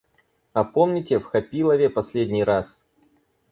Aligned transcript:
А 0.53 0.63
помните 0.63 1.19
в 1.19 1.25
Хапилове 1.25 1.87
последний 1.89 2.43
раз? 2.43 2.83